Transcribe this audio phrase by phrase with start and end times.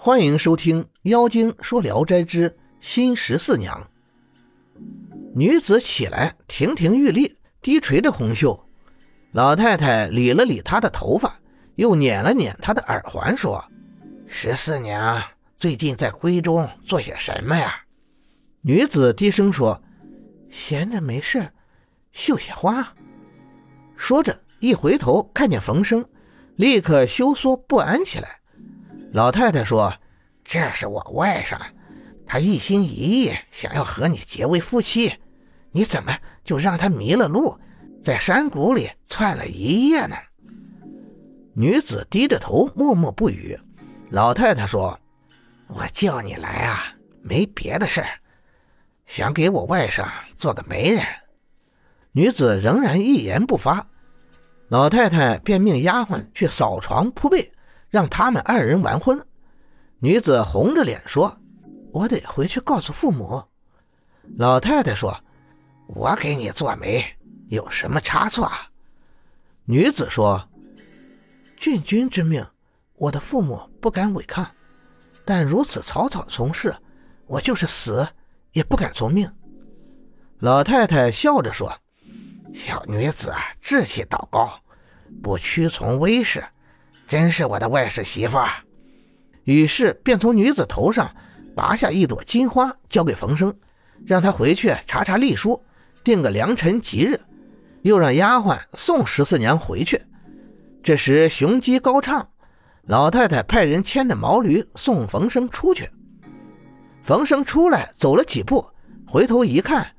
[0.00, 3.90] 欢迎收听《妖精说聊斋之新十四娘》。
[5.34, 8.64] 女子起来，亭亭玉立，低垂着红袖。
[9.32, 11.36] 老太太理了理她的头发，
[11.74, 13.62] 又捻了捻她的耳环，说
[14.28, 15.20] ：“十四娘
[15.56, 17.74] 最近在闺中做些什么呀？”
[18.62, 19.82] 女子低声说
[20.48, 21.50] ：“闲着没事，
[22.12, 22.94] 绣些花。”
[23.98, 26.08] 说着，一回头看见冯生，
[26.54, 28.37] 立刻羞缩不安起来。
[29.12, 29.94] 老太太说
[30.44, 31.58] ：“这是我外甥，
[32.26, 35.14] 他一心一意想要和你结为夫妻，
[35.72, 37.58] 你怎么就让他迷了路，
[38.02, 40.16] 在山谷里窜了一夜呢？”
[41.56, 43.58] 女子低着头，默默不语。
[44.10, 44.98] 老太太说
[45.68, 48.08] ：“我叫你来啊，没别的事儿，
[49.06, 50.06] 想给我外甥
[50.36, 51.02] 做个媒人。”
[52.12, 53.86] 女子仍然一言不发。
[54.68, 57.50] 老太太便命丫鬟去扫床铺被。
[57.88, 59.24] 让他们二人完婚。
[60.00, 61.38] 女子红着脸说
[61.92, 63.42] ：“我得回去告诉父母。”
[64.36, 65.18] 老太太说
[65.88, 67.04] ：“我给你做媒，
[67.48, 68.50] 有什么差错？”
[69.66, 70.48] 女子说
[71.58, 72.46] ：“郡君之命，
[72.94, 74.46] 我的父母不敢违抗，
[75.24, 76.76] 但如此草草从事，
[77.26, 78.06] 我就是死
[78.52, 79.32] 也不敢从命。”
[80.38, 81.76] 老太太笑着说
[82.54, 84.60] ：“小女子志气倒高，
[85.22, 86.44] 不屈从威势。”
[87.08, 88.50] 真是我的外室媳妇儿，
[89.44, 91.10] 于是便从女子头上
[91.56, 93.52] 拔下一朵金花，交给冯生，
[94.04, 95.64] 让他回去查查历书，
[96.04, 97.18] 定个良辰吉日，
[97.80, 100.02] 又让丫鬟送十四娘回去。
[100.82, 102.28] 这时雄鸡高唱，
[102.82, 105.90] 老太太派人牵着毛驴送冯生出去。
[107.02, 108.66] 冯生出来走了几步，
[109.06, 109.94] 回头一看，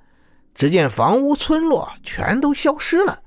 [0.53, 3.19] 只见房屋村落全都消失了，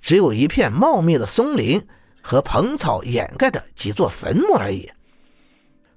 [0.00, 1.86] 只有一片茂密的松林。
[2.22, 4.90] 和蓬草掩盖着几座坟墓而已。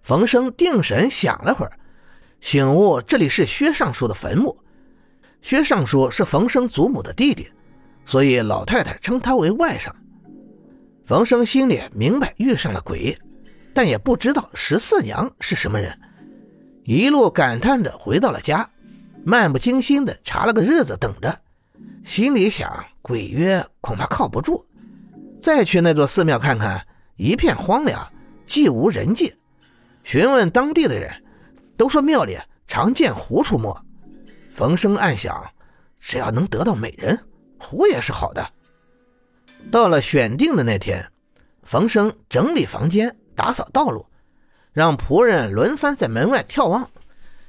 [0.01, 1.71] 冯生定神想了会儿，
[2.39, 4.57] 醒悟这里是薛尚书的坟墓。
[5.41, 7.51] 薛尚书是冯生祖母的弟弟，
[8.05, 9.91] 所以老太太称他为外甥。
[11.05, 13.17] 冯生心里明白遇上了鬼，
[13.73, 15.99] 但也不知道十四娘是什么人，
[16.83, 18.69] 一路感叹着回到了家，
[19.23, 21.37] 漫不经心地查了个日子等着，
[22.03, 24.65] 心里想鬼约恐怕靠不住。
[25.41, 26.85] 再去那座寺庙看看，
[27.15, 28.07] 一片荒凉，
[28.45, 29.33] 既无人迹。
[30.03, 31.11] 询问当地的人，
[31.75, 32.37] 都说庙里
[32.67, 33.75] 常见狐出没。
[34.53, 35.43] 冯生暗想，
[35.99, 37.19] 只要能得到美人，
[37.57, 38.47] 狐也是好的。
[39.71, 41.11] 到了选定的那天，
[41.63, 44.05] 冯生整理房间，打扫道路，
[44.73, 46.87] 让仆人轮番在门外眺望，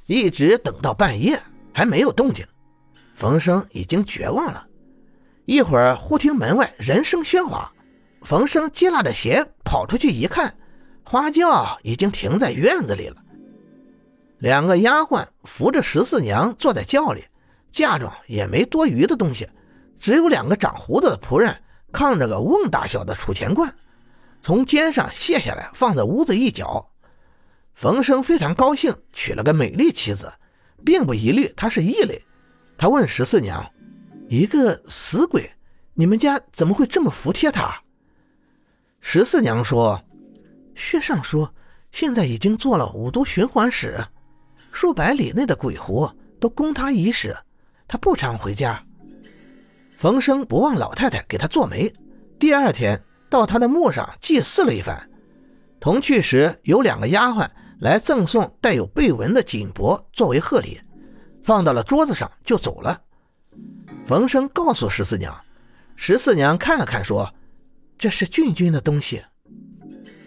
[0.07, 1.39] 一直等到半夜
[1.71, 2.43] 还没有动静。
[3.13, 4.67] 冯生已经绝望了。
[5.45, 7.71] 一会儿，忽听门外人声喧哗。
[8.23, 10.55] 冯生接拉着鞋跑出去一看，
[11.03, 13.17] 花轿已经停在院子里了。
[14.39, 17.25] 两个丫鬟扶着十四娘坐在轿里，
[17.71, 19.47] 嫁妆也没多余的东西，
[19.99, 21.55] 只有两个长胡子的仆人
[21.91, 23.73] 扛着个瓮大小的储钱罐，
[24.41, 26.89] 从肩上卸下来放在屋子一角。
[27.73, 30.31] 冯生非常高兴，娶了个美丽妻子，
[30.85, 32.21] 并不疑虑她是异类。
[32.77, 33.69] 他问十四娘
[34.27, 35.51] ：“一个死鬼，
[35.93, 37.79] 你们家怎么会这么服帖他？”
[39.05, 40.01] 十四娘说
[40.75, 41.47] ：“薛尚书
[41.91, 44.03] 现在已经做了五都巡环使，
[44.71, 46.09] 数百里内的鬼狐
[46.39, 47.35] 都供他一使，
[47.85, 48.81] 他不常回家。”
[49.99, 51.93] 冯生不忘老太太给他做媒，
[52.39, 52.99] 第二天
[53.29, 55.07] 到他的墓上祭祀了一番。
[55.81, 57.47] 同去时有两个丫鬟
[57.81, 60.81] 来赠送带有贝纹的锦帛作为贺礼，
[61.43, 62.99] 放到了桌子上就走了。
[64.07, 65.37] 冯生告诉十四娘，
[65.97, 67.31] 十四娘看了看说。
[67.97, 69.23] 这是郡君的东西。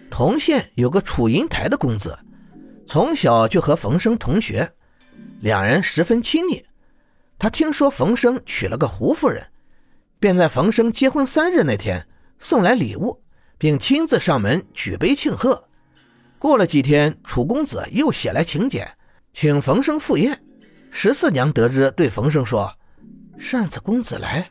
[0.09, 2.17] 同县有个楚银台的公子，
[2.87, 4.71] 从小就和冯生同学，
[5.41, 6.65] 两人十分亲昵。
[7.37, 9.45] 他听说冯生娶了个胡夫人，
[10.19, 12.07] 便在冯生结婚三日那天
[12.39, 13.21] 送来礼物，
[13.57, 15.67] 并亲自上门举杯庆贺。
[16.39, 18.89] 过了几天，楚公子又写来请柬，
[19.33, 20.41] 请冯生赴宴。
[20.89, 22.73] 十四娘得知，对冯生说
[23.37, 24.49] ：“上次公子来，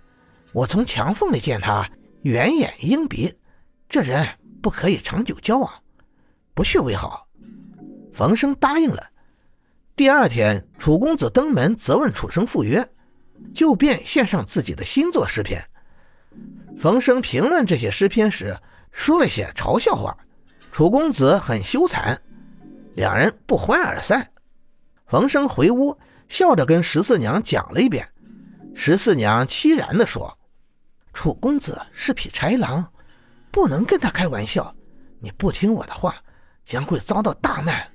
[0.52, 1.88] 我从墙缝里见他。”
[2.26, 3.32] 圆眼鹰鼻，
[3.88, 4.26] 这人
[4.60, 5.72] 不可以长久交往，
[6.54, 7.28] 不去为好。
[8.12, 9.10] 冯生答应了。
[9.94, 12.84] 第二天，楚公子登门责问楚生赴约，
[13.54, 15.64] 就便献上自己的新作诗篇。
[16.76, 18.58] 冯生评论这些诗篇时，
[18.90, 20.18] 说了些嘲笑话，
[20.72, 22.18] 楚公子很羞惭，
[22.96, 24.32] 两人不欢而散。
[25.06, 25.96] 冯生回屋，
[26.26, 28.08] 笑着跟十四娘讲了一遍。
[28.74, 30.36] 十四娘凄然地说。
[31.16, 32.92] 楚公子是匹豺狼，
[33.50, 34.72] 不能跟他开玩笑。
[35.18, 36.14] 你不听我的话，
[36.62, 37.90] 将会遭到大难。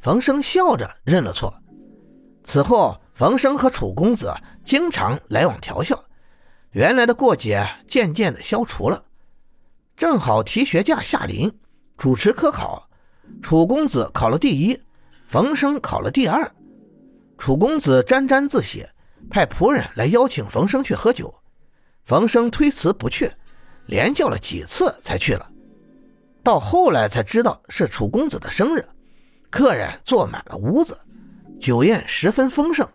[0.00, 1.52] 冯生笑着认了错。
[2.44, 4.32] 此后，冯生和楚公子
[4.64, 6.00] 经常来往调笑，
[6.70, 9.04] 原来的过节渐渐的消除了。
[9.96, 11.52] 正好提学假下临，
[11.96, 12.88] 主持科考，
[13.42, 14.80] 楚公子考了第一，
[15.26, 16.48] 冯生考了第二。
[17.36, 18.86] 楚公子沾沾自喜，
[19.28, 21.34] 派仆人来邀请冯生去喝酒，
[22.08, 23.30] 冯生推辞不去，
[23.84, 25.46] 连叫了几次才去了。
[26.42, 28.88] 到后来才知道是楚公子的生日，
[29.50, 30.98] 客人坐满了屋子。
[31.60, 32.88] 酒宴十分丰盛，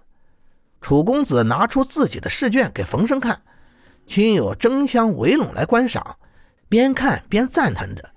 [0.82, 3.40] 楚公子拿出自己的试卷给冯生看，
[4.08, 6.18] 亲友争相围拢来观赏，
[6.68, 8.10] 边看边赞叹着。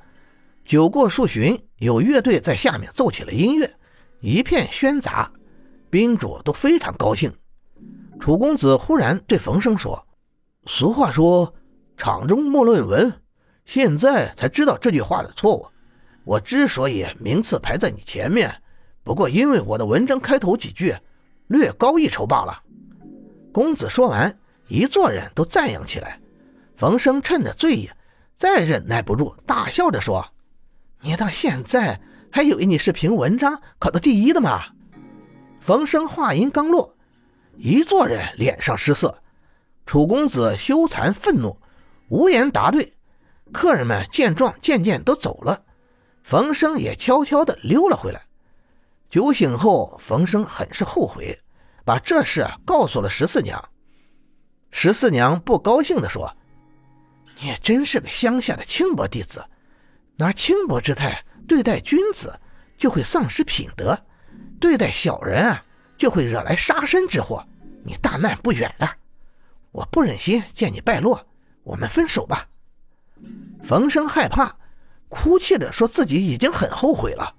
[0.64, 3.70] 酒过数巡，有乐队在下面奏起了音乐，
[4.20, 5.30] 一片喧杂，
[5.90, 7.30] 宾主都非常高兴。
[8.18, 10.02] 楚公子忽然对冯生说
[10.66, 11.54] ：“俗话说，
[11.96, 13.12] 场中莫论文，
[13.64, 15.66] 现在才知道这句话的错误。
[16.24, 18.54] 我之所以名次排在你前面。”
[19.04, 20.92] 不过，因为我的文章开头几句
[21.46, 22.60] 略高一筹罢了。
[23.52, 24.36] 公子说完，
[24.66, 26.20] 一座人都赞扬起来。
[26.74, 27.88] 冯生趁着醉意，
[28.34, 30.26] 再忍耐不住，大笑着说
[31.00, 32.00] ：“你到现在
[32.32, 34.60] 还以为你是凭文章考到第一的吗？”
[35.62, 36.96] 冯生话音刚落，
[37.56, 39.22] 一座人脸上失色。
[39.86, 41.56] 楚公子羞惭愤怒，
[42.08, 42.92] 无言答对。
[43.52, 45.62] 客人们见状，渐渐都走了。
[46.24, 48.20] 冯生也悄悄地溜了回来。
[49.08, 51.40] 酒醒后，冯生很是后悔，
[51.84, 53.68] 把这事告诉了十四娘。
[54.72, 56.36] 十四娘不高兴地说
[57.40, 59.44] ：“你真是个乡下的轻薄弟子，
[60.16, 62.36] 拿轻薄之态对待君子，
[62.76, 63.94] 就会丧失品德；
[64.58, 65.64] 对待小人啊，
[65.96, 67.46] 就会惹来杀身之祸。
[67.84, 68.92] 你大难不远了，
[69.76, 71.22] 我不忍心见你败落，
[71.62, 72.48] 我们分手吧。”
[73.62, 74.56] 冯生害怕，
[75.10, 77.34] 哭泣着说自己已经很后悔了。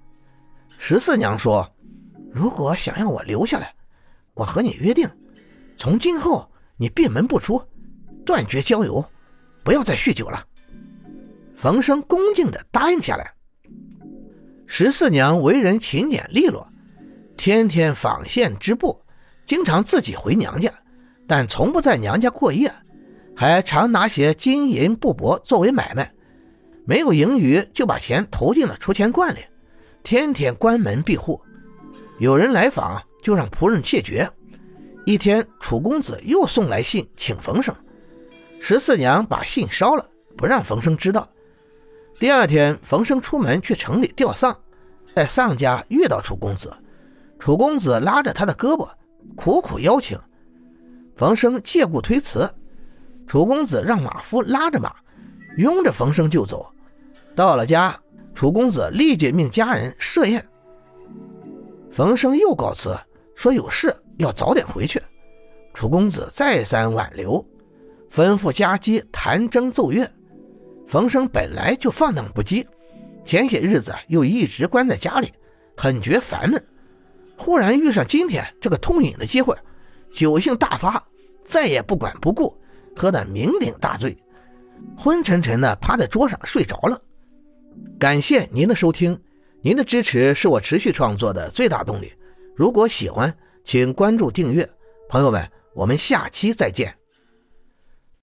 [0.78, 1.68] 十四娘说
[2.32, 3.74] ：“如果想要我留下来，
[4.34, 5.10] 我和你约定，
[5.76, 7.60] 从今后你闭门不出，
[8.24, 9.04] 断绝交友，
[9.64, 10.46] 不要再酗酒了。”
[11.56, 13.34] 冯生恭敬地答应下来。
[14.68, 16.68] 十四娘为人勤俭利落，
[17.36, 19.02] 天天纺线织布，
[19.44, 20.72] 经常自己回娘家，
[21.28, 22.72] 但从不在娘家过夜，
[23.36, 26.10] 还常拿些金银布帛作为买卖，
[26.86, 29.40] 没有盈余就把钱投进了储钱罐里。
[30.02, 31.38] 天天关门闭户，
[32.18, 34.28] 有人来访就让仆人谢绝。
[35.04, 37.74] 一天，楚公子又送来信请冯生，
[38.58, 41.28] 十四娘把信烧了，不让冯生知道。
[42.18, 44.58] 第二天，冯生出门去城里吊丧，
[45.14, 46.74] 在丧家遇到楚公子，
[47.38, 48.88] 楚公子拉着他的胳膊，
[49.36, 50.18] 苦苦邀请。
[51.18, 52.48] 冯生借故推辞，
[53.26, 54.94] 楚公子让马夫拉着马，
[55.56, 56.72] 拥着冯生就走。
[57.34, 57.98] 到了家。
[58.34, 60.46] 楚公子立即命家人设宴。
[61.90, 62.96] 冯生又告辞，
[63.34, 65.02] 说有事要早点回去。
[65.74, 67.44] 楚公子再三挽留，
[68.08, 70.08] 吩咐家姬弹筝奏乐。
[70.86, 72.64] 冯生本来就放荡不羁，
[73.24, 75.32] 前些日子又一直关在家里，
[75.76, 76.64] 很觉烦闷。
[77.36, 79.52] 忽然遇上今天这个痛饮的机会，
[80.12, 81.02] 酒性大发，
[81.44, 82.56] 再也不管不顾，
[82.96, 84.16] 喝得酩酊大醉，
[84.96, 87.00] 昏沉沉的趴在桌上睡着了。
[87.98, 89.18] 感谢您的收听，
[89.62, 92.12] 您的支持是我持续创作的最大动力。
[92.56, 93.32] 如果喜欢，
[93.64, 94.68] 请关注订阅。
[95.08, 96.94] 朋友们，我们下期再见。